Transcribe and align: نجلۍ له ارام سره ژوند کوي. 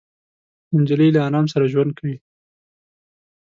نجلۍ 0.79 1.09
له 1.15 1.19
ارام 1.27 1.45
سره 1.53 1.65
ژوند 1.73 1.91
کوي. 1.97 2.15